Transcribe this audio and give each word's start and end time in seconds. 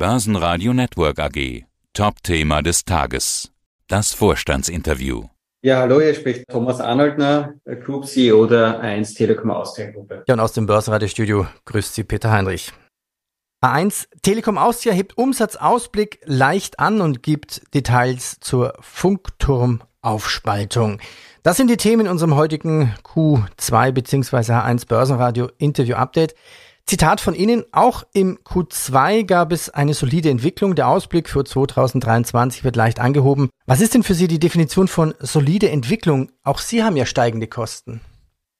Börsenradio 0.00 0.72
Network 0.72 1.18
AG. 1.18 1.66
Top-Thema 1.92 2.62
des 2.62 2.86
Tages. 2.86 3.52
Das 3.86 4.14
Vorstandsinterview. 4.14 5.24
Ja, 5.60 5.80
hallo, 5.80 6.00
hier 6.00 6.14
spricht 6.14 6.48
Thomas 6.48 6.80
Arnoldner, 6.80 7.52
Group 7.84 8.06
CEO 8.06 8.46
der 8.46 8.80
1 8.80 9.12
Telekom 9.12 9.50
Austria 9.50 9.90
Gruppe. 9.90 10.24
Ja, 10.26 10.32
und 10.32 10.40
aus 10.40 10.54
dem 10.54 10.64
Börsenradiostudio 10.64 11.46
grüßt 11.66 11.94
Sie 11.94 12.04
Peter 12.04 12.30
Heinrich. 12.30 12.72
A1 13.62 14.06
Telekom 14.22 14.56
Austria 14.56 14.94
hebt 14.94 15.18
Umsatzausblick 15.18 16.20
leicht 16.24 16.80
an 16.80 17.02
und 17.02 17.22
gibt 17.22 17.60
Details 17.74 18.38
zur 18.40 18.72
Funkturmaufspaltung. 18.80 20.98
Das 21.42 21.58
sind 21.58 21.68
die 21.68 21.76
Themen 21.76 22.06
in 22.06 22.12
unserem 22.12 22.36
heutigen 22.36 22.94
Q2 23.04 23.92
bzw. 23.92 24.54
H1 24.54 24.88
Börsenradio 24.88 25.50
Interview 25.58 25.96
Update. 25.96 26.34
Zitat 26.86 27.20
von 27.20 27.34
Ihnen, 27.34 27.64
auch 27.72 28.02
im 28.12 28.38
Q2 28.38 29.24
gab 29.24 29.52
es 29.52 29.70
eine 29.70 29.94
solide 29.94 30.30
Entwicklung. 30.30 30.74
Der 30.74 30.88
Ausblick 30.88 31.28
für 31.28 31.44
2023 31.44 32.64
wird 32.64 32.76
leicht 32.76 32.98
angehoben. 32.98 33.50
Was 33.66 33.80
ist 33.80 33.94
denn 33.94 34.02
für 34.02 34.14
Sie 34.14 34.26
die 34.26 34.40
Definition 34.40 34.88
von 34.88 35.14
solide 35.20 35.70
Entwicklung? 35.70 36.30
Auch 36.42 36.58
Sie 36.58 36.82
haben 36.82 36.96
ja 36.96 37.06
steigende 37.06 37.46
Kosten. 37.46 38.00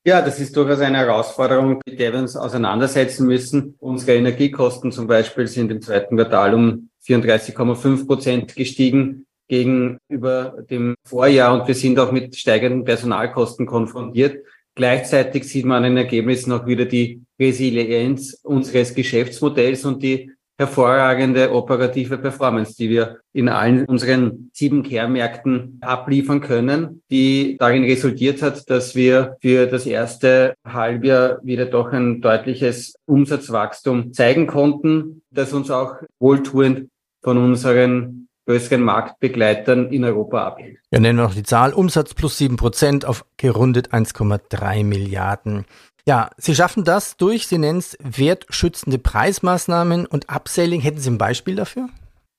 Ja, 0.06 0.22
das 0.22 0.40
ist 0.40 0.56
durchaus 0.56 0.80
eine 0.80 0.98
Herausforderung, 0.98 1.80
mit 1.84 2.00
der 2.00 2.12
wir 2.12 2.20
uns 2.20 2.34
auseinandersetzen 2.34 3.26
müssen. 3.26 3.74
Unsere 3.78 4.16
Energiekosten 4.16 4.92
zum 4.92 5.06
Beispiel 5.06 5.46
sind 5.46 5.70
im 5.70 5.82
zweiten 5.82 6.16
Quartal 6.16 6.54
um 6.54 6.88
34,5 7.06 8.06
Prozent 8.06 8.54
gestiegen 8.54 9.26
gegenüber 9.48 10.62
dem 10.70 10.94
Vorjahr 11.04 11.52
und 11.52 11.66
wir 11.66 11.74
sind 11.74 11.98
auch 11.98 12.12
mit 12.12 12.36
steigenden 12.36 12.84
Personalkosten 12.84 13.66
konfrontiert. 13.66 14.44
Gleichzeitig 14.74 15.44
sieht 15.44 15.64
man 15.64 15.78
an 15.78 15.94
den 15.94 15.96
Ergebnissen 15.98 16.52
auch 16.52 16.66
wieder 16.66 16.84
die 16.84 17.22
Resilienz 17.38 18.38
unseres 18.42 18.94
Geschäftsmodells 18.94 19.84
und 19.84 20.02
die 20.02 20.30
hervorragende 20.60 21.52
operative 21.54 22.18
Performance, 22.18 22.76
die 22.76 22.90
wir 22.90 23.20
in 23.32 23.48
allen 23.48 23.86
unseren 23.86 24.50
sieben 24.52 24.82
Kernmärkten 24.82 25.78
abliefern 25.80 26.42
können, 26.42 27.02
die 27.10 27.56
darin 27.58 27.84
resultiert 27.84 28.42
hat, 28.42 28.68
dass 28.68 28.94
wir 28.94 29.38
für 29.40 29.66
das 29.66 29.86
erste 29.86 30.54
Halbjahr 30.66 31.40
wieder 31.42 31.64
doch 31.64 31.92
ein 31.92 32.20
deutliches 32.20 32.94
Umsatzwachstum 33.06 34.12
zeigen 34.12 34.46
konnten, 34.46 35.22
das 35.30 35.54
uns 35.54 35.70
auch 35.70 35.94
wohltuend 36.18 36.90
von 37.22 37.38
unseren 37.38 38.28
größeren 38.50 38.82
Marktbegleitern 38.82 39.92
in 39.92 40.04
Europa 40.04 40.44
abhält. 40.44 40.78
Ja, 40.90 40.98
nennen 40.98 41.18
wir 41.18 41.24
noch 41.24 41.34
die 41.34 41.44
Zahl. 41.44 41.72
Umsatz 41.72 42.14
plus 42.14 42.36
sieben 42.36 42.56
Prozent 42.56 43.04
auf 43.04 43.24
gerundet 43.36 43.92
1,3 43.92 44.84
Milliarden. 44.84 45.66
Ja, 46.04 46.30
Sie 46.36 46.56
schaffen 46.56 46.82
das 46.82 47.16
durch, 47.16 47.46
Sie 47.46 47.58
nennen 47.58 47.78
es 47.78 47.96
wertschützende 48.02 48.98
Preismaßnahmen 48.98 50.06
und 50.06 50.26
Upselling. 50.34 50.80
Hätten 50.80 50.98
Sie 50.98 51.10
ein 51.10 51.18
Beispiel 51.18 51.54
dafür? 51.54 51.88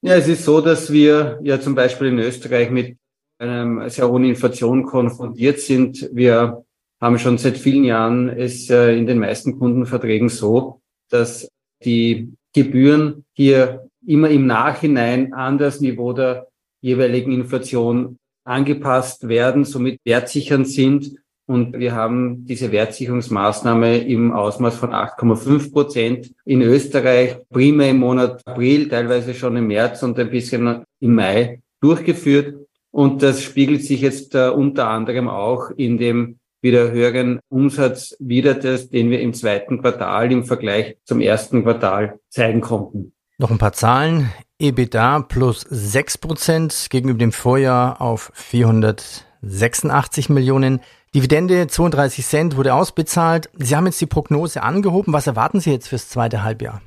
Ja, 0.02 0.16
es 0.16 0.28
ist 0.28 0.44
so, 0.44 0.60
dass 0.60 0.92
wir 0.92 1.40
ja 1.44 1.62
zum 1.62 1.76
Beispiel 1.76 2.08
in 2.08 2.20
Österreich 2.20 2.72
mit 2.72 2.98
einer 3.40 3.90
sehr 3.90 4.10
hohen 4.10 4.26
Inflation 4.26 4.84
konfrontiert 4.84 5.60
sind. 5.60 6.10
Wir 6.12 6.66
haben 7.00 7.20
schon 7.20 7.38
seit 7.38 7.58
vielen 7.58 7.86
Jahren 7.86 8.28
es 8.30 8.70
äh, 8.70 8.98
in 8.98 9.06
den 9.06 9.20
meisten 9.20 9.58
Kundenverträgen 9.58 10.28
so, 10.28 10.82
dass 11.10 11.48
die 11.86 12.34
Gebühren 12.54 13.24
hier 13.34 13.88
immer 14.06 14.30
im 14.30 14.48
Nachhinein 14.48 15.34
an 15.34 15.58
das 15.58 15.82
Niveau 15.82 16.14
der 16.14 16.48
jeweiligen 16.82 17.32
Inflation 17.32 18.18
angepasst 18.44 19.28
werden, 19.28 19.66
somit 19.66 20.00
wertsichernd 20.04 20.68
sind. 20.68 21.16
Und 21.48 21.78
wir 21.78 21.94
haben 21.94 22.46
diese 22.46 22.72
Wertsicherungsmaßnahme 22.72 23.98
im 23.98 24.32
Ausmaß 24.32 24.78
von 24.78 24.92
8,5 24.92 25.72
Prozent 25.72 26.32
in 26.46 26.62
Österreich 26.62 27.38
primär 27.50 27.90
im 27.90 27.98
Monat 27.98 28.42
April, 28.46 28.88
teilweise 28.88 29.34
schon 29.34 29.58
im 29.58 29.68
März 29.68 30.02
und 30.04 30.18
ein 30.18 30.30
bisschen 30.30 30.84
im 31.00 31.16
Mai 31.16 31.62
durchgeführt. 31.82 32.56
Und 32.92 33.22
das 33.22 33.42
spiegelt 33.42 33.84
sich 33.84 34.02
jetzt 34.02 34.36
uh, 34.36 34.52
unter 34.54 34.88
anderem 34.88 35.28
auch 35.28 35.72
in 35.72 35.98
dem 35.98 36.40
wieder 36.62 36.92
höheren 36.92 37.40
Umsatz 37.50 38.16
wieder, 38.20 38.54
das, 38.54 38.90
den 38.90 39.10
wir 39.10 39.20
im 39.22 39.34
zweiten 39.34 39.82
Quartal 39.82 40.32
im 40.32 40.44
Vergleich 40.44 40.98
zum 41.06 41.20
ersten 41.20 41.64
Quartal 41.64 42.20
zeigen 42.30 42.62
konnten. 42.62 43.14
Noch 43.42 43.50
ein 43.50 43.58
paar 43.58 43.74
Zahlen. 43.74 44.32
EBITDA 44.60 45.22
plus 45.22 45.66
6% 45.66 46.92
gegenüber 46.92 47.18
dem 47.18 47.32
Vorjahr 47.32 48.00
auf 48.00 48.32
486 48.36 50.30
Millionen. 50.30 50.80
Dividende 51.16 51.66
32 51.66 52.24
Cent 52.24 52.56
wurde 52.56 52.76
ausbezahlt. 52.76 53.50
Sie 53.56 53.76
haben 53.76 53.88
jetzt 53.88 54.00
die 54.00 54.06
Prognose 54.06 54.62
angehoben. 54.62 55.12
Was 55.12 55.26
erwarten 55.26 55.60
Sie 55.60 55.72
jetzt 55.72 55.88
fürs 55.88 56.08
zweite 56.08 56.44
Halbjahr? 56.44 56.84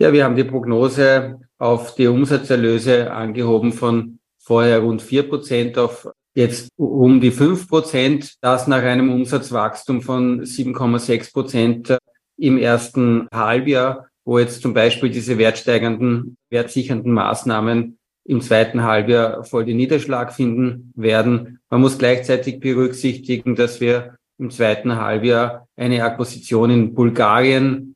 Ja, 0.00 0.12
wir 0.12 0.22
haben 0.22 0.36
die 0.36 0.44
Prognose 0.44 1.40
auf 1.58 1.96
die 1.96 2.06
Umsatzerlöse 2.06 3.10
angehoben 3.10 3.72
von 3.72 4.20
vorher 4.38 4.78
rund 4.78 5.02
4% 5.02 5.76
auf 5.76 6.08
jetzt 6.36 6.68
um 6.76 7.20
die 7.20 7.32
5%. 7.32 8.34
Das 8.40 8.68
nach 8.68 8.84
einem 8.84 9.12
Umsatzwachstum 9.12 10.02
von 10.02 10.42
7,6% 10.42 11.98
im 12.36 12.58
ersten 12.58 13.26
Halbjahr 13.34 14.06
wo 14.24 14.38
jetzt 14.38 14.62
zum 14.62 14.74
Beispiel 14.74 15.10
diese 15.10 15.38
wertsteigernden, 15.38 16.36
wertsichernden 16.50 17.12
Maßnahmen 17.12 17.98
im 18.24 18.40
zweiten 18.40 18.82
Halbjahr 18.82 19.44
voll 19.44 19.64
den 19.64 19.76
Niederschlag 19.76 20.32
finden 20.32 20.92
werden. 20.94 21.60
Man 21.70 21.80
muss 21.80 21.98
gleichzeitig 21.98 22.60
berücksichtigen, 22.60 23.56
dass 23.56 23.80
wir 23.80 24.16
im 24.38 24.50
zweiten 24.50 24.96
Halbjahr 24.96 25.66
eine 25.76 26.04
Akquisition 26.04 26.70
in 26.70 26.94
Bulgarien 26.94 27.94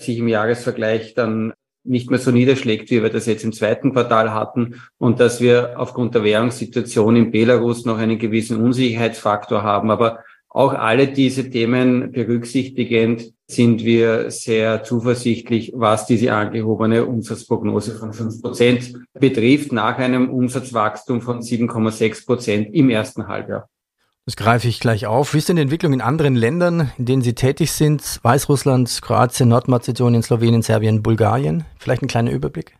sich 0.00 0.18
im 0.18 0.28
Jahresvergleich 0.28 1.14
dann 1.14 1.52
nicht 1.84 2.10
mehr 2.10 2.18
so 2.18 2.30
niederschlägt, 2.30 2.90
wie 2.90 3.02
wir 3.02 3.10
das 3.10 3.26
jetzt 3.26 3.44
im 3.44 3.52
zweiten 3.52 3.92
Quartal 3.92 4.34
hatten 4.34 4.82
und 4.98 5.20
dass 5.20 5.40
wir 5.40 5.74
aufgrund 5.78 6.14
der 6.14 6.24
Währungssituation 6.24 7.16
in 7.16 7.30
Belarus 7.30 7.84
noch 7.84 7.98
einen 7.98 8.18
gewissen 8.18 8.60
Unsicherheitsfaktor 8.60 9.62
haben. 9.62 9.90
Aber 9.90 10.24
auch 10.56 10.72
alle 10.72 11.08
diese 11.08 11.50
Themen 11.50 12.12
berücksichtigend 12.12 13.34
sind 13.46 13.84
wir 13.84 14.30
sehr 14.30 14.82
zuversichtlich, 14.84 15.72
was 15.76 16.06
diese 16.06 16.32
angehobene 16.32 17.04
Umsatzprognose 17.04 17.94
von 17.94 18.14
5 18.14 18.40
Prozent 18.40 18.94
betrifft, 19.12 19.72
nach 19.72 19.98
einem 19.98 20.30
Umsatzwachstum 20.30 21.20
von 21.20 21.42
7,6 21.42 22.24
Prozent 22.24 22.74
im 22.74 22.88
ersten 22.88 23.28
Halbjahr. 23.28 23.68
Das 24.24 24.34
greife 24.34 24.66
ich 24.66 24.80
gleich 24.80 25.06
auf. 25.06 25.34
Wie 25.34 25.38
ist 25.38 25.50
denn 25.50 25.56
die 25.56 25.62
Entwicklung 25.62 25.92
in 25.92 26.00
anderen 26.00 26.34
Ländern, 26.34 26.90
in 26.96 27.04
denen 27.04 27.22
Sie 27.22 27.34
tätig 27.34 27.72
sind? 27.72 28.18
Weißrussland, 28.22 29.02
Kroatien, 29.02 29.50
Nordmazedonien, 29.50 30.22
Slowenien, 30.22 30.62
Serbien, 30.62 31.02
Bulgarien? 31.02 31.64
Vielleicht 31.78 32.00
ein 32.00 32.08
kleiner 32.08 32.30
Überblick? 32.30 32.78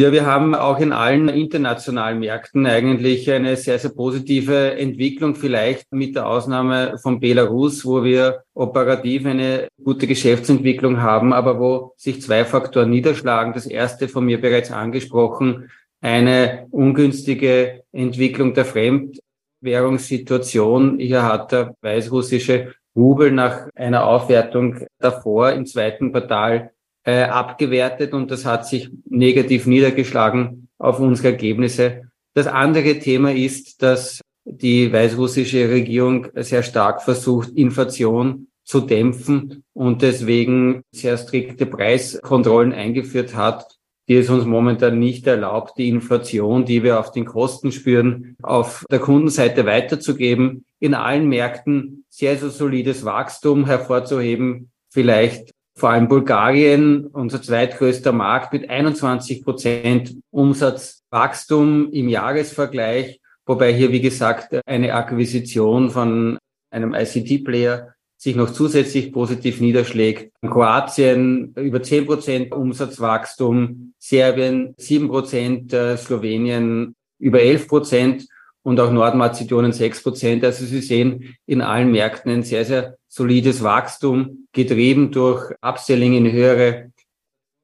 Ja, 0.00 0.12
wir 0.12 0.24
haben 0.24 0.54
auch 0.54 0.78
in 0.80 0.92
allen 0.92 1.28
internationalen 1.28 2.20
Märkten 2.20 2.64
eigentlich 2.64 3.30
eine 3.30 3.56
sehr, 3.56 3.78
sehr 3.78 3.90
positive 3.90 4.78
Entwicklung, 4.78 5.34
vielleicht 5.34 5.92
mit 5.92 6.16
der 6.16 6.26
Ausnahme 6.26 6.96
von 6.96 7.20
Belarus, 7.20 7.84
wo 7.84 8.02
wir 8.02 8.44
operativ 8.54 9.26
eine 9.26 9.68
gute 9.84 10.06
Geschäftsentwicklung 10.06 11.02
haben, 11.02 11.34
aber 11.34 11.60
wo 11.60 11.92
sich 11.98 12.22
zwei 12.22 12.46
Faktoren 12.46 12.88
niederschlagen. 12.88 13.52
Das 13.52 13.66
erste 13.66 14.08
von 14.08 14.24
mir 14.24 14.40
bereits 14.40 14.72
angesprochen, 14.72 15.70
eine 16.00 16.66
ungünstige 16.70 17.82
Entwicklung 17.92 18.54
der 18.54 18.64
Fremdwährungssituation. 18.64 20.98
Hier 20.98 21.24
hat 21.24 21.52
der 21.52 21.74
weißrussische 21.82 22.72
Rubel 22.96 23.32
nach 23.32 23.68
einer 23.74 24.06
Aufwertung 24.06 24.78
davor 24.98 25.52
im 25.52 25.66
zweiten 25.66 26.10
Quartal 26.10 26.70
äh, 27.04 27.22
abgewertet 27.22 28.12
und 28.12 28.30
das 28.30 28.44
hat 28.44 28.66
sich 28.66 28.90
negativ 29.08 29.66
niedergeschlagen 29.66 30.68
auf 30.78 31.00
unsere 31.00 31.28
Ergebnisse. 31.28 32.02
Das 32.34 32.46
andere 32.46 32.98
Thema 32.98 33.32
ist, 33.32 33.82
dass 33.82 34.20
die 34.44 34.92
weißrussische 34.92 35.68
Regierung 35.68 36.28
sehr 36.34 36.62
stark 36.62 37.02
versucht, 37.02 37.50
Inflation 37.50 38.48
zu 38.64 38.80
dämpfen 38.80 39.64
und 39.72 40.02
deswegen 40.02 40.82
sehr 40.92 41.18
strikte 41.18 41.66
Preiskontrollen 41.66 42.72
eingeführt 42.72 43.34
hat, 43.34 43.78
die 44.08 44.16
es 44.16 44.30
uns 44.30 44.44
momentan 44.44 44.98
nicht 44.98 45.26
erlaubt, 45.26 45.78
die 45.78 45.88
Inflation, 45.88 46.64
die 46.64 46.82
wir 46.82 46.98
auf 46.98 47.12
den 47.12 47.24
Kosten 47.24 47.72
spüren, 47.72 48.36
auf 48.42 48.84
der 48.90 48.98
Kundenseite 48.98 49.66
weiterzugeben. 49.66 50.64
In 50.78 50.94
allen 50.94 51.28
Märkten 51.28 52.04
sehr, 52.08 52.36
sehr 52.36 52.50
solides 52.50 53.04
Wachstum 53.04 53.66
hervorzuheben. 53.66 54.70
Vielleicht 54.88 55.52
vor 55.80 55.90
allem 55.90 56.08
Bulgarien, 56.08 57.06
unser 57.06 57.40
zweitgrößter 57.40 58.12
Markt 58.12 58.52
mit 58.52 58.68
21 58.68 59.42
Prozent 59.42 60.14
Umsatzwachstum 60.30 61.90
im 61.90 62.08
Jahresvergleich, 62.08 63.18
wobei 63.46 63.72
hier, 63.72 63.90
wie 63.90 64.02
gesagt, 64.02 64.60
eine 64.66 64.94
Akquisition 64.94 65.90
von 65.90 66.38
einem 66.70 66.94
ICT-Player 66.94 67.94
sich 68.18 68.36
noch 68.36 68.50
zusätzlich 68.50 69.10
positiv 69.10 69.62
niederschlägt. 69.62 70.34
Kroatien 70.42 71.54
über 71.54 71.82
10 71.82 72.04
Prozent 72.04 72.52
Umsatzwachstum, 72.52 73.94
Serbien 73.98 74.74
7 74.76 75.08
Prozent, 75.08 75.72
äh, 75.72 75.96
Slowenien 75.96 76.94
über 77.18 77.40
11 77.40 77.68
Prozent 77.68 78.26
und 78.62 78.78
auch 78.80 78.90
Nordmazedonien 78.90 79.72
6 79.72 80.02
Prozent. 80.02 80.44
Also 80.44 80.64
Sie 80.64 80.80
sehen 80.80 81.36
in 81.46 81.62
allen 81.62 81.90
Märkten 81.90 82.30
ein 82.30 82.42
sehr, 82.42 82.64
sehr 82.64 82.96
solides 83.08 83.62
Wachstum, 83.62 84.46
getrieben 84.52 85.10
durch 85.10 85.52
Upselling 85.60 86.14
in 86.14 86.30
höhere 86.30 86.92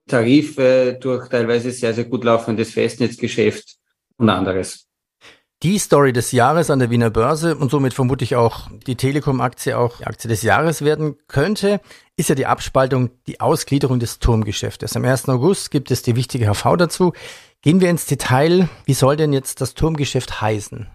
Tarife, 0.09 0.99
durch 1.01 1.29
teilweise 1.29 1.71
sehr, 1.71 1.95
sehr 1.95 2.05
gut 2.05 2.25
laufendes 2.25 2.73
Festnetzgeschäft 2.73 3.77
und 4.17 4.31
anderes. 4.31 4.87
Die 5.63 5.79
Story 5.79 6.13
des 6.13 6.33
Jahres 6.33 6.69
an 6.69 6.81
der 6.81 6.91
Wiener 6.91 7.09
Börse 7.09 7.57
und 7.57 7.71
somit 7.71 7.95
vermutlich 7.95 8.37
auch 8.37 8.69
die 8.87 8.95
Telekom-Aktie 8.95 9.77
auch 9.77 10.03
Aktie 10.03 10.29
des 10.29 10.43
Jahres 10.43 10.83
werden 10.85 11.17
könnte, 11.29 11.81
ist 12.17 12.29
ja 12.29 12.35
die 12.35 12.45
Abspaltung, 12.45 13.11
die 13.27 13.41
Ausgliederung 13.41 13.99
des 13.99 14.19
Turmgeschäftes. 14.19 14.95
Am 14.97 15.05
1. 15.05 15.31
August 15.31 15.71
gibt 15.71 15.91
es 15.91 16.03
die 16.03 16.15
wichtige 16.15 16.47
HV 16.53 16.77
dazu. 16.77 17.15
Gehen 17.63 17.81
wir 17.81 17.91
ins 17.91 18.07
Detail. 18.07 18.69
Wie 18.85 18.95
soll 18.95 19.17
denn 19.17 19.33
jetzt 19.33 19.61
das 19.61 19.75
Turmgeschäft 19.75 20.41
heißen? 20.41 20.87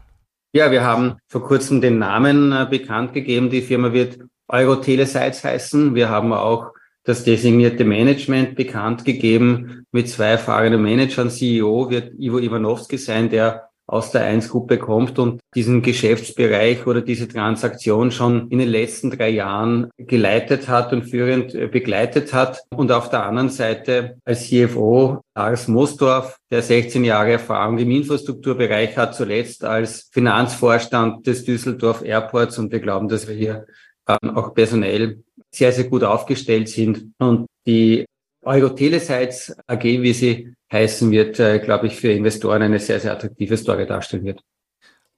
Ja, 0.53 0.71
wir 0.71 0.83
haben 0.83 1.17
vor 1.27 1.43
kurzem 1.43 1.81
den 1.81 1.99
Namen 1.99 2.51
äh, 2.51 2.67
bekannt 2.69 3.13
gegeben. 3.13 3.49
Die 3.49 3.61
Firma 3.61 3.93
wird 3.93 4.19
Euro-Telesites 4.47 5.43
heißen. 5.43 5.95
Wir 5.95 6.09
haben 6.09 6.33
auch 6.33 6.71
das 7.03 7.23
designierte 7.23 7.83
Management 7.83 8.55
bekannt 8.55 9.05
gegeben 9.05 9.85
mit 9.91 10.09
zwei 10.09 10.27
erfahrenen 10.27 10.81
Managern. 10.81 11.29
CEO 11.29 11.89
wird 11.89 12.13
Ivo 12.19 12.37
Ivanovski 12.37 12.97
sein, 12.97 13.29
der 13.29 13.70
aus 13.91 14.11
der 14.11 14.21
1-Gruppe 14.21 14.77
kommt 14.77 15.19
und 15.19 15.41
diesen 15.53 15.81
Geschäftsbereich 15.81 16.87
oder 16.87 17.01
diese 17.01 17.27
Transaktion 17.27 18.11
schon 18.11 18.47
in 18.49 18.59
den 18.59 18.69
letzten 18.69 19.11
drei 19.11 19.29
Jahren 19.29 19.89
geleitet 19.97 20.69
hat 20.69 20.93
und 20.93 21.03
führend 21.03 21.53
äh, 21.53 21.67
begleitet 21.67 22.33
hat. 22.33 22.61
Und 22.69 22.91
auf 22.93 23.09
der 23.09 23.25
anderen 23.25 23.49
Seite 23.49 24.15
als 24.23 24.47
CFO 24.47 25.19
Lars 25.35 25.67
Mosdorf, 25.67 26.37
der 26.49 26.61
16 26.61 27.03
Jahre 27.03 27.33
Erfahrung 27.33 27.79
im 27.79 27.91
Infrastrukturbereich 27.91 28.97
hat, 28.97 29.13
zuletzt 29.13 29.65
als 29.65 30.09
Finanzvorstand 30.13 31.27
des 31.27 31.43
Düsseldorf 31.43 32.01
Airports. 32.01 32.57
Und 32.59 32.71
wir 32.71 32.79
glauben, 32.79 33.09
dass 33.09 33.27
wir 33.27 33.35
hier 33.35 33.65
ähm, 34.07 34.37
auch 34.37 34.53
personell 34.53 35.21
sehr, 35.53 35.73
sehr 35.73 35.85
gut 35.85 36.05
aufgestellt 36.05 36.69
sind. 36.69 37.11
Und 37.19 37.47
die 37.67 38.05
Euro-Telesites 38.43 39.55
AG, 39.67 39.83
wie 39.83 40.13
sie 40.13 40.53
heißen 40.71 41.11
wird, 41.11 41.39
äh, 41.39 41.59
glaube 41.59 41.87
ich, 41.87 41.97
für 41.97 42.11
Investoren 42.11 42.61
eine 42.61 42.79
sehr, 42.79 42.99
sehr 42.99 43.13
attraktive 43.13 43.57
Story 43.57 43.85
darstellen 43.85 44.23
wird. 44.23 44.41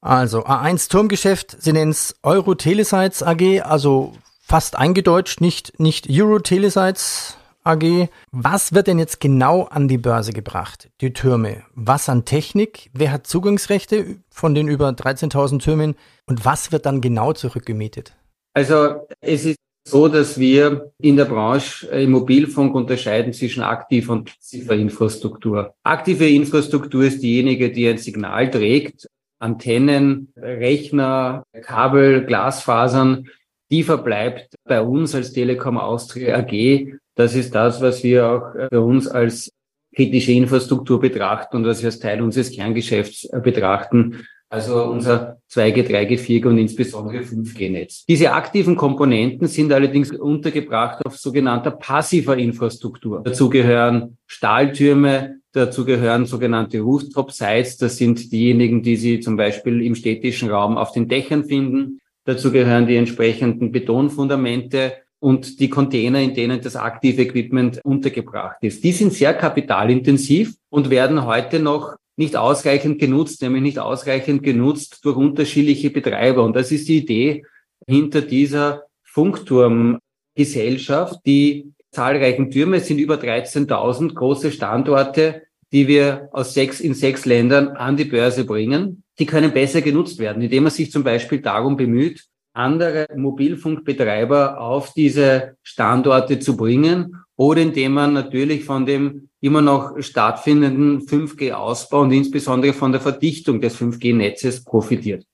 Also 0.01 0.45
A1 0.45 0.89
Turmgeschäft, 0.89 1.55
Sie 1.61 1.71
nennen 1.71 1.91
es 1.91 2.15
Euro 2.23 2.55
Telesites 2.55 3.23
AG, 3.23 3.61
also 3.61 4.13
fast 4.41 4.77
eingedeutscht, 4.77 5.39
nicht, 5.39 5.79
nicht 5.79 6.09
Euro 6.09 6.39
Telesites 6.39 7.37
AG. 7.63 8.09
Was 8.31 8.73
wird 8.73 8.87
denn 8.87 8.99
jetzt 8.99 9.21
genau 9.21 9.63
an 9.63 9.87
die 9.87 9.97
Börse 9.97 10.33
gebracht? 10.33 10.89
Die 10.99 11.13
Türme. 11.13 11.63
Was 11.73 12.09
an 12.09 12.25
Technik? 12.25 12.89
Wer 12.93 13.11
hat 13.11 13.27
Zugangsrechte 13.27 14.17
von 14.29 14.53
den 14.53 14.67
über 14.67 14.89
13.000 14.89 15.59
Türmen? 15.59 15.95
Und 16.25 16.43
was 16.43 16.73
wird 16.73 16.85
dann 16.85 16.99
genau 16.99 17.31
zurückgemietet? 17.31 18.13
Also 18.53 19.07
es 19.21 19.45
ist 19.45 19.57
so, 19.85 20.07
dass 20.07 20.39
wir 20.39 20.91
in 20.99 21.17
der 21.17 21.25
Branche 21.25 21.87
im 21.87 22.11
Mobilfunk 22.11 22.73
unterscheiden 22.73 23.33
zwischen 23.33 23.63
aktiver 23.63 24.13
und 24.13 24.25
passiver 24.25 24.75
Infrastruktur. 24.75 25.73
Aktive 25.83 26.27
Infrastruktur 26.27 27.03
ist 27.03 27.21
diejenige, 27.21 27.71
die 27.71 27.87
ein 27.87 27.97
Signal 27.97 28.49
trägt, 28.49 29.07
Antennen, 29.39 30.31
Rechner, 30.37 31.43
Kabel, 31.63 32.25
Glasfasern, 32.25 33.27
die 33.69 33.83
verbleibt 33.83 34.55
bei 34.63 34.81
uns 34.81 35.15
als 35.15 35.33
Telekom 35.33 35.77
Austria 35.77 36.37
AG. 36.37 36.93
Das 37.15 37.35
ist 37.35 37.53
das, 37.53 37.81
was 37.81 38.03
wir 38.03 38.25
auch 38.27 38.69
bei 38.69 38.79
uns 38.79 39.07
als 39.07 39.51
kritische 39.93 40.31
Infrastruktur 40.31 40.99
betrachten 40.99 41.57
und 41.57 41.65
was 41.65 41.81
wir 41.81 41.87
als 41.87 41.99
Teil 41.99 42.21
unseres 42.21 42.51
Kerngeschäfts 42.51 43.29
betrachten 43.43 44.25
also 44.53 44.83
unser 44.83 45.39
2G, 45.49 45.87
3G, 45.87 46.19
4G 46.19 46.45
und 46.45 46.59
insbesondere 46.59 47.23
5G-Netz. 47.23 48.05
Diese 48.05 48.33
aktiven 48.33 48.75
Komponenten 48.75 49.47
sind 49.47 49.73
allerdings 49.73 50.11
untergebracht 50.11 51.03
auf 51.07 51.17
sogenannter 51.17 51.71
passiver 51.71 52.37
Infrastruktur. 52.37 53.23
Dazu 53.25 53.49
gehören 53.49 54.19
Stahltürme, 54.27 55.37
dazu 55.53 55.85
gehören 55.85 56.27
sogenannte 56.27 56.81
Rooftop-Sites, 56.81 57.77
das 57.77 57.97
sind 57.97 58.31
diejenigen, 58.31 58.83
die 58.83 58.95
Sie 58.95 59.19
zum 59.21 59.37
Beispiel 59.37 59.81
im 59.81 59.95
städtischen 59.95 60.51
Raum 60.51 60.77
auf 60.77 60.91
den 60.91 61.07
Dächern 61.07 61.45
finden. 61.45 61.99
Dazu 62.25 62.51
gehören 62.51 62.85
die 62.85 62.95
entsprechenden 62.95 63.71
Betonfundamente 63.71 64.93
und 65.19 65.59
die 65.61 65.69
Container, 65.69 66.21
in 66.21 66.35
denen 66.35 66.61
das 66.61 66.75
aktive 66.75 67.23
Equipment 67.23 67.81
untergebracht 67.83 68.57
ist. 68.61 68.83
Die 68.83 68.91
sind 68.91 69.13
sehr 69.13 69.33
kapitalintensiv 69.33 70.53
und 70.69 70.91
werden 70.91 71.25
heute 71.25 71.59
noch 71.59 71.95
nicht 72.15 72.35
ausreichend 72.35 72.99
genutzt, 72.99 73.41
nämlich 73.41 73.63
nicht 73.63 73.79
ausreichend 73.79 74.43
genutzt 74.43 74.99
durch 75.03 75.17
unterschiedliche 75.17 75.89
Betreiber. 75.89 76.43
Und 76.43 76.55
das 76.55 76.71
ist 76.71 76.87
die 76.87 76.97
Idee 76.97 77.43
hinter 77.87 78.21
dieser 78.21 78.83
Funkturmgesellschaft. 79.03 81.19
Die 81.25 81.73
zahlreichen 81.91 82.51
Türme 82.51 82.79
sind 82.79 82.99
über 82.99 83.15
13.000 83.15 84.13
große 84.13 84.51
Standorte, 84.51 85.41
die 85.71 85.87
wir 85.87 86.29
aus 86.31 86.53
sechs, 86.53 86.79
in 86.79 86.93
sechs 86.93 87.25
Ländern 87.25 87.69
an 87.69 87.97
die 87.97 88.05
Börse 88.05 88.45
bringen. 88.45 89.01
Die 89.19 89.25
können 89.25 89.51
besser 89.51 89.81
genutzt 89.81 90.19
werden, 90.19 90.43
indem 90.43 90.63
man 90.63 90.71
sich 90.71 90.91
zum 90.91 91.03
Beispiel 91.03 91.41
darum 91.41 91.77
bemüht, 91.77 92.25
andere 92.53 93.07
Mobilfunkbetreiber 93.15 94.59
auf 94.61 94.93
diese 94.93 95.57
Standorte 95.63 96.39
zu 96.39 96.55
bringen 96.55 97.17
oder 97.35 97.61
indem 97.61 97.93
man 97.93 98.13
natürlich 98.13 98.63
von 98.63 98.85
dem 98.85 99.29
immer 99.41 99.61
noch 99.61 99.99
stattfindenden 99.99 101.01
5G-Ausbau 101.01 102.01
und 102.01 102.11
insbesondere 102.11 102.73
von 102.73 102.91
der 102.91 103.01
Verdichtung 103.01 103.59
des 103.59 103.75
5G-Netzes 103.77 104.63
profitiert. 104.63 105.25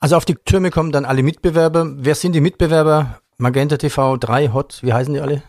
Also 0.00 0.16
auf 0.16 0.24
die 0.24 0.34
Türme 0.34 0.70
kommen 0.70 0.92
dann 0.92 1.04
alle 1.04 1.22
Mitbewerber. 1.22 1.94
Wer 1.96 2.14
sind 2.14 2.32
die 2.32 2.40
Mitbewerber? 2.40 3.20
Magenta 3.38 3.76
TV, 3.76 4.16
3, 4.16 4.52
Hot, 4.52 4.80
wie 4.82 4.92
heißen 4.92 5.12
die 5.12 5.20
alle? 5.20 5.42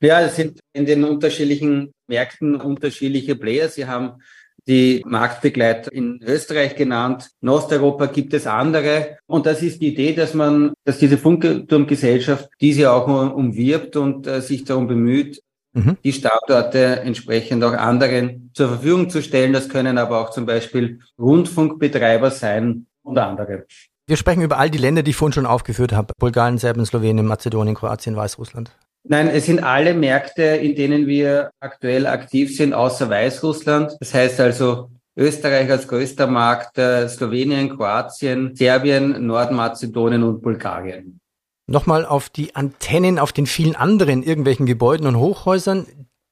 Ja, 0.00 0.20
es 0.20 0.36
sind 0.36 0.60
in 0.72 0.86
den 0.86 1.04
unterschiedlichen 1.04 1.92
Märkten 2.08 2.56
unterschiedliche 2.56 3.36
Player. 3.36 3.68
Sie 3.68 3.86
haben 3.86 4.20
die 4.66 5.02
Marktbegleiter 5.06 5.92
in 5.92 6.20
Österreich 6.22 6.76
genannt. 6.76 7.30
In 7.40 7.48
Osteuropa 7.48 8.06
gibt 8.06 8.34
es 8.34 8.46
andere. 8.46 9.18
Und 9.26 9.46
das 9.46 9.62
ist 9.62 9.80
die 9.80 9.88
Idee, 9.88 10.14
dass 10.14 10.34
man, 10.34 10.72
dass 10.84 10.98
diese 10.98 11.18
Funkturmgesellschaft 11.18 12.48
diese 12.60 12.92
auch 12.92 13.06
umwirbt 13.34 13.96
und 13.96 14.26
äh, 14.26 14.40
sich 14.40 14.64
darum 14.64 14.86
bemüht, 14.86 15.42
mhm. 15.72 15.96
die 16.04 16.12
Standorte 16.12 17.00
entsprechend 17.00 17.64
auch 17.64 17.72
anderen 17.72 18.50
zur 18.54 18.68
Verfügung 18.68 19.10
zu 19.10 19.22
stellen. 19.22 19.52
Das 19.52 19.68
können 19.68 19.98
aber 19.98 20.20
auch 20.20 20.30
zum 20.30 20.46
Beispiel 20.46 21.00
Rundfunkbetreiber 21.18 22.30
sein 22.30 22.86
und 23.02 23.18
andere. 23.18 23.66
Wir 24.06 24.16
sprechen 24.16 24.42
über 24.42 24.58
all 24.58 24.70
die 24.70 24.78
Länder, 24.78 25.02
die 25.02 25.10
ich 25.10 25.16
vorhin 25.16 25.32
schon 25.32 25.46
aufgeführt 25.46 25.92
habe. 25.92 26.12
Bulgarien, 26.18 26.58
Serbien, 26.58 26.84
Slowenien, 26.84 27.26
Mazedonien, 27.26 27.74
Kroatien, 27.74 28.16
Weißrussland. 28.16 28.72
Nein, 29.04 29.28
es 29.28 29.46
sind 29.46 29.62
alle 29.62 29.94
Märkte, 29.94 30.42
in 30.42 30.76
denen 30.76 31.06
wir 31.06 31.50
aktuell 31.60 32.06
aktiv 32.06 32.56
sind, 32.56 32.72
außer 32.72 33.10
Weißrussland. 33.10 33.96
Das 33.98 34.14
heißt 34.14 34.38
also 34.40 34.90
Österreich 35.16 35.70
als 35.70 35.88
größter 35.88 36.26
Markt, 36.26 36.78
äh, 36.78 37.08
Slowenien, 37.08 37.76
Kroatien, 37.76 38.54
Serbien, 38.54 39.26
Nordmazedonien 39.26 40.22
und 40.22 40.40
Bulgarien. 40.40 41.18
Nochmal 41.66 42.04
auf 42.04 42.28
die 42.28 42.54
Antennen 42.54 43.18
auf 43.18 43.32
den 43.32 43.46
vielen 43.46 43.76
anderen 43.76 44.22
irgendwelchen 44.22 44.66
Gebäuden 44.66 45.06
und 45.06 45.16
Hochhäusern. 45.16 45.86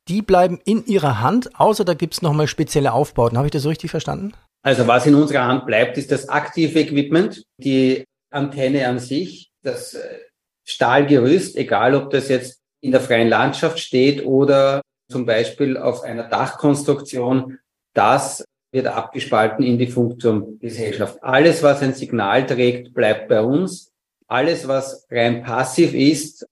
Die 0.08 0.22
bleiben 0.22 0.60
in 0.64 0.86
Ihrer 0.86 1.20
Hand, 1.20 1.58
außer 1.58 1.84
da 1.84 1.94
gibt 1.94 2.14
es 2.14 2.22
nochmal 2.22 2.46
spezielle 2.46 2.92
Aufbauten. 2.92 3.36
Habe 3.36 3.48
ich 3.48 3.52
das 3.52 3.62
so 3.62 3.68
richtig 3.68 3.90
verstanden? 3.90 4.32
Also 4.62 4.86
was 4.86 5.06
in 5.06 5.14
unserer 5.14 5.46
Hand 5.46 5.66
bleibt, 5.66 5.98
ist 5.98 6.10
das 6.10 6.28
aktive 6.28 6.80
Equipment, 6.80 7.42
die 7.58 8.04
Antenne 8.30 8.86
an 8.86 8.98
sich, 8.98 9.50
das 9.62 9.94
äh, 9.94 10.18
Stahlgerüst, 10.66 11.56
egal 11.56 11.94
ob 11.94 12.10
das 12.10 12.28
jetzt 12.28 12.59
in 12.80 12.92
der 12.92 13.00
freien 13.00 13.28
Landschaft 13.28 13.78
steht 13.78 14.24
oder 14.24 14.82
zum 15.10 15.26
Beispiel 15.26 15.76
auf 15.76 16.02
einer 16.02 16.24
Dachkonstruktion, 16.24 17.58
das 17.94 18.44
wird 18.72 18.86
abgespalten 18.86 19.64
in 19.64 19.78
die 19.78 19.88
Funkturmgesellschaft. 19.88 21.22
Alles, 21.22 21.62
was 21.62 21.82
ein 21.82 21.94
Signal 21.94 22.46
trägt, 22.46 22.94
bleibt 22.94 23.28
bei 23.28 23.42
uns. 23.42 23.90
Alles, 24.28 24.68
was 24.68 25.06
rein 25.10 25.42
passiv 25.42 25.92
ist, 25.92 26.46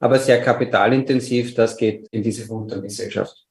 aber 0.00 0.18
sehr 0.18 0.42
kapitalintensiv, 0.42 1.54
das 1.54 1.76
geht 1.76 2.08
in 2.10 2.24
diese 2.24 2.44
Funkturmgesellschaft. 2.44 3.46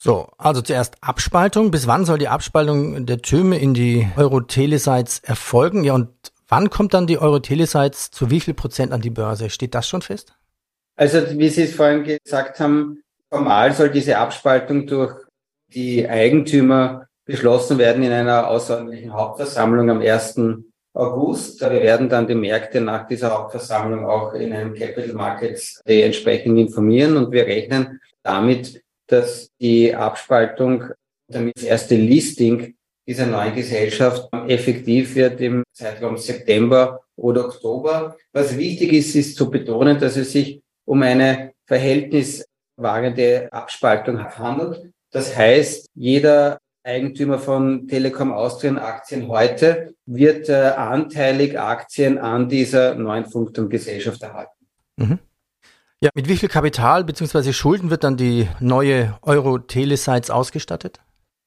So, 0.00 0.28
also 0.36 0.62
zuerst 0.62 0.96
Abspaltung. 1.00 1.70
Bis 1.70 1.86
wann 1.86 2.04
soll 2.04 2.18
die 2.18 2.28
Abspaltung 2.28 3.06
der 3.06 3.22
Türme 3.22 3.58
in 3.58 3.74
die 3.74 4.08
Euro-Telesites 4.16 5.20
erfolgen? 5.20 5.84
Ja, 5.84 5.94
und 5.94 6.08
wann 6.48 6.70
kommt 6.70 6.94
dann 6.94 7.06
die 7.06 7.18
Euro-Telesites 7.18 8.10
zu 8.10 8.30
wie 8.30 8.40
viel 8.40 8.54
Prozent 8.54 8.92
an 8.92 9.00
die 9.00 9.10
Börse? 9.10 9.50
Steht 9.50 9.74
das 9.74 9.88
schon 9.88 10.02
fest? 10.02 10.34
Also 10.98 11.38
wie 11.38 11.48
Sie 11.48 11.62
es 11.62 11.76
vorhin 11.76 12.02
gesagt 12.02 12.58
haben, 12.58 13.04
formal 13.30 13.72
soll 13.72 13.88
diese 13.88 14.18
Abspaltung 14.18 14.84
durch 14.84 15.14
die 15.72 16.08
Eigentümer 16.08 17.06
beschlossen 17.24 17.78
werden 17.78 18.02
in 18.02 18.10
einer 18.10 18.48
außerordentlichen 18.48 19.12
Hauptversammlung 19.12 19.90
am 19.90 20.00
1. 20.00 20.40
August. 20.94 21.60
Wir 21.60 21.70
werden 21.70 22.08
dann 22.08 22.26
die 22.26 22.34
Märkte 22.34 22.80
nach 22.80 23.06
dieser 23.06 23.32
Hauptversammlung 23.32 24.06
auch 24.06 24.34
in 24.34 24.52
einem 24.52 24.74
Capital 24.74 25.12
Markets 25.12 25.80
Day 25.86 26.02
entsprechend 26.02 26.58
informieren 26.58 27.16
und 27.16 27.30
wir 27.30 27.46
rechnen 27.46 28.00
damit, 28.24 28.82
dass 29.06 29.50
die 29.60 29.94
Abspaltung, 29.94 30.86
damit 31.28 31.58
das 31.58 31.64
erste 31.64 31.94
Listing 31.94 32.74
dieser 33.06 33.26
neuen 33.26 33.54
Gesellschaft 33.54 34.28
effektiv 34.48 35.14
wird 35.14 35.40
im 35.42 35.62
Zeitraum 35.72 36.16
September 36.16 37.02
oder 37.14 37.44
Oktober. 37.44 38.16
Was 38.32 38.56
wichtig 38.56 38.92
ist, 38.94 39.14
ist 39.14 39.36
zu 39.36 39.48
betonen, 39.48 40.00
dass 40.00 40.16
es 40.16 40.32
sich 40.32 40.60
um 40.88 41.02
eine 41.02 41.52
Verhältnis 41.66 42.46
wahrende 42.76 43.48
Abspaltung 43.52 44.24
handelt. 44.24 44.90
Das 45.10 45.36
heißt, 45.36 45.86
jeder 45.94 46.58
Eigentümer 46.82 47.38
von 47.38 47.86
Telekom 47.88 48.32
Austrian 48.32 48.78
Aktien 48.78 49.28
heute 49.28 49.94
wird 50.06 50.48
äh, 50.48 50.54
anteilig 50.54 51.58
Aktien 51.58 52.16
an 52.16 52.48
dieser 52.48 52.94
neuen 52.94 53.26
Funkturmgesellschaft 53.26 54.22
erhalten. 54.22 54.66
Mhm. 54.96 55.18
Ja, 56.00 56.10
mit 56.14 56.28
wie 56.28 56.36
viel 56.36 56.48
Kapital 56.48 57.04
bzw. 57.04 57.52
Schulden 57.52 57.90
wird 57.90 58.04
dann 58.04 58.16
die 58.16 58.48
neue 58.60 59.18
Euro-Telesites 59.22 60.30
ausgestattet? 60.30 61.00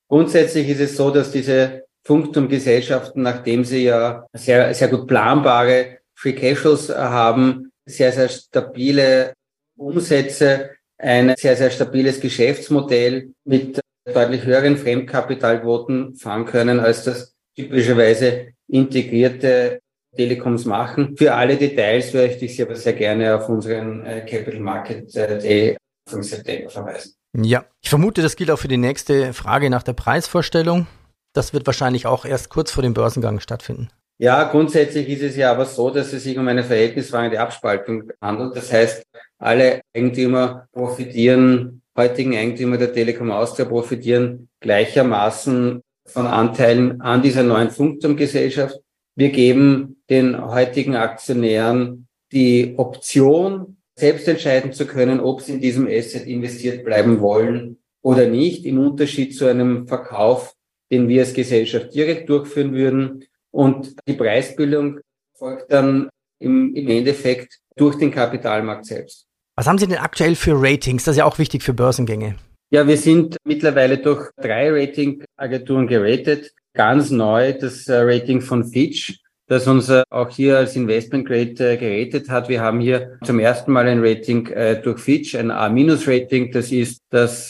Grundsätzlich 0.10 0.70
ist 0.70 0.82
es 0.82 0.98
so, 0.98 1.10
dass 1.10 1.32
diese 1.32 1.86
Funkturmgesellschaften, 2.04 3.24
nachdem 3.24 3.64
sie 3.64 3.86
ja 3.86 4.28
sehr, 4.34 4.74
sehr 4.76 4.90
gut 4.90 5.08
planbare 5.08 6.00
Free 6.14 6.34
Cashflows 6.34 6.90
haben, 6.90 7.71
sehr, 7.86 8.12
sehr 8.12 8.30
stabile 8.30 9.34
Umsätze, 9.78 10.72
ein 10.98 11.34
sehr, 11.38 11.56
sehr 11.56 11.72
stabiles 11.72 12.20
Geschäftsmodell 12.20 13.32
mit 13.44 13.80
deutlich 14.06 14.44
höheren 14.44 14.78
Fremdkapitalquoten 14.78 16.16
fahren 16.16 16.46
können, 16.46 16.80
als 16.80 17.04
das 17.04 17.34
typischerweise 17.56 18.50
integrierte 18.68 19.80
Telekoms 20.16 20.66
machen. 20.66 21.16
Für 21.18 21.34
alle 21.34 21.58
Details 21.58 22.14
möchte 22.14 22.46
ich 22.46 22.56
Sie 22.56 22.64
aber 22.64 22.76
sehr 22.76 22.94
gerne 22.94 23.36
auf 23.36 23.50
unseren 23.50 24.06
äh, 24.06 24.26
Capital 24.26 24.60
Market 24.60 25.16
äh, 25.16 25.40
Day 25.40 25.78
vom 26.10 26.24
September 26.24 26.70
verweisen. 26.70 27.14
Ja, 27.38 27.66
ich 27.82 27.90
vermute, 27.90 28.22
das 28.22 28.36
gilt 28.36 28.52
auch 28.52 28.60
für 28.60 28.68
die 28.68 28.78
nächste 28.78 29.34
Frage 29.34 29.70
nach 29.70 29.84
der 29.84 29.94
Preisvorstellung. 29.94 30.88
Das 31.34 31.54
wird 31.54 31.66
wahrscheinlich 31.66 32.06
auch 32.06 32.26
erst 32.26 32.50
kurz 32.50 32.72
vor 32.72 32.84
dem 32.84 32.94
Börsengang 32.94 33.40
stattfinden. 33.40 33.90
Ja, 34.22 34.44
grundsätzlich 34.44 35.10
ist 35.10 35.24
es 35.24 35.36
ja 35.36 35.50
aber 35.50 35.66
so, 35.66 35.90
dass 35.90 36.14
es 36.14 36.22
sich 36.26 36.38
um 36.38 36.48
eine 36.48 36.64
verhältniswahrende 36.64 37.40
Abspaltung 37.40 38.12
handelt. 38.22 38.56
Das 38.56 38.72
heißt, 38.72 39.04
alle 39.40 39.82
Eigentümer 39.96 40.68
profitieren, 40.74 41.82
heutigen 41.98 42.36
Eigentümer 42.36 42.78
der 42.78 42.94
Telekom 42.94 43.32
Austria 43.32 43.66
profitieren 43.66 44.48
gleichermaßen 44.60 45.82
von 46.06 46.28
Anteilen 46.28 47.02
an 47.02 47.24
dieser 47.24 47.42
neuen 47.42 47.72
Funkturmgesellschaft. 47.72 48.80
Wir 49.16 49.30
geben 49.30 50.04
den 50.08 50.40
heutigen 50.40 50.96
Aktionären 50.96 52.08
die 52.32 52.76
Option, 52.78 53.78
selbst 53.96 54.28
entscheiden 54.28 54.72
zu 54.72 54.86
können, 54.86 55.20
ob 55.20 55.42
sie 55.42 55.54
in 55.54 55.62
diesem 55.62 55.88
Asset 55.88 56.28
investiert 56.28 56.86
bleiben 56.86 57.22
wollen 57.22 57.80
oder 58.04 58.28
nicht, 58.28 58.68
im 58.68 58.78
Unterschied 58.78 59.36
zu 59.36 59.48
einem 59.48 59.88
Verkauf, 59.88 60.54
den 60.92 61.08
wir 61.08 61.22
als 61.22 61.34
Gesellschaft 61.34 61.96
direkt 61.96 62.30
durchführen 62.30 62.74
würden. 62.74 63.26
Und 63.52 63.96
die 64.08 64.14
Preisbildung 64.14 65.00
folgt 65.38 65.72
dann 65.72 66.10
im, 66.40 66.74
im 66.76 66.88
Endeffekt 66.90 67.60
durch 67.76 67.98
den 67.98 68.12
Kapitalmarkt 68.12 68.86
selbst. 68.86 69.28
Was 69.56 69.68
haben 69.68 69.78
Sie 69.78 69.88
denn 69.88 69.98
aktuell 69.98 70.36
für 70.36 70.54
Ratings? 70.56 71.04
Das 71.04 71.14
ist 71.14 71.20
ja 71.20 71.26
auch 71.26 71.38
wichtig 71.38 71.62
für 71.64 71.74
Börsengänge. 71.74 72.36
Ja, 72.72 72.88
wir 72.88 72.98
sind 72.98 73.36
mittlerweile 73.44 73.98
durch 73.98 74.30
drei 74.38 74.72
Ratingagenturen 74.72 75.88
geratet. 75.88 76.54
Ganz 76.74 77.12
neu 77.12 77.52
das 77.54 77.88
äh, 77.90 77.98
Rating 77.98 78.40
von 78.40 78.64
Fitch, 78.64 79.20
das 79.48 79.68
uns 79.68 79.90
äh, 79.90 80.04
auch 80.10 80.30
hier 80.30 80.58
als 80.58 80.78
Investment 80.78 81.28
Grade 81.28 81.74
äh, 81.74 81.76
geratet 81.76 82.30
hat. 82.30 82.48
Wir 82.48 82.62
haben 82.62 82.80
hier 82.80 83.18
zum 83.26 83.40
ersten 83.40 83.74
Mal 83.74 83.88
ein 83.88 84.00
Rating 84.02 84.46
durch 84.84 85.00
Fitch, 85.00 85.36
ein 85.36 85.52
A-Rating. 85.52 86.54
Das 86.54 86.72
ist 86.72 87.02
das 87.10 87.50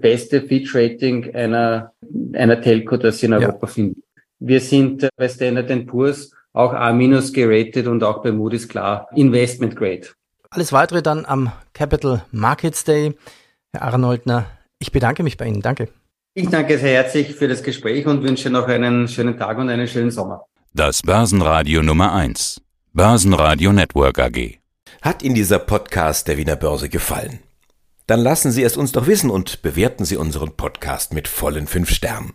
beste 0.00 0.42
Fitch-Rating 0.42 1.32
einer, 1.32 1.92
einer 2.32 2.60
Telco, 2.60 2.96
das 2.96 3.20
Sie 3.20 3.26
in 3.26 3.34
Europa 3.34 3.66
ja. 3.66 3.72
finden. 3.72 4.02
Wir 4.38 4.60
sind 4.60 5.08
bei 5.16 5.28
Standard 5.28 5.86
Poor's 5.86 6.30
auch 6.52 6.72
A- 6.72 6.92
geratet 6.92 7.86
und 7.86 8.02
auch 8.04 8.22
bei 8.22 8.32
Moody's 8.32 8.68
klar 8.68 9.08
Investment 9.14 9.76
Grade. 9.76 10.08
Alles 10.50 10.72
weitere 10.72 11.02
dann 11.02 11.24
am 11.24 11.52
Capital 11.74 12.24
Markets 12.32 12.84
Day. 12.84 13.14
Herr 13.72 13.82
Arnoldner, 13.82 14.46
ich 14.78 14.92
bedanke 14.92 15.22
mich 15.22 15.36
bei 15.36 15.46
Ihnen. 15.46 15.60
Danke. 15.62 15.88
Ich 16.34 16.48
danke 16.48 16.78
sehr 16.78 16.92
herzlich 17.02 17.34
für 17.34 17.48
das 17.48 17.62
Gespräch 17.62 18.06
und 18.06 18.22
wünsche 18.22 18.50
noch 18.50 18.68
einen 18.68 19.08
schönen 19.08 19.38
Tag 19.38 19.58
und 19.58 19.68
einen 19.70 19.88
schönen 19.88 20.10
Sommer. 20.10 20.44
Das 20.74 21.02
Börsenradio 21.02 21.82
Nummer 21.82 22.12
1. 22.12 22.60
Börsenradio 22.92 23.72
Network 23.72 24.18
AG. 24.18 24.58
Hat 25.02 25.22
Ihnen 25.22 25.34
dieser 25.34 25.58
Podcast 25.58 26.28
der 26.28 26.36
Wiener 26.36 26.56
Börse 26.56 26.88
gefallen? 26.88 27.38
Dann 28.06 28.20
lassen 28.20 28.52
Sie 28.52 28.62
es 28.62 28.76
uns 28.76 28.92
doch 28.92 29.06
wissen 29.06 29.30
und 29.30 29.62
bewerten 29.62 30.04
Sie 30.04 30.16
unseren 30.16 30.52
Podcast 30.56 31.12
mit 31.14 31.26
vollen 31.26 31.66
fünf 31.66 31.90
Sternen. 31.90 32.34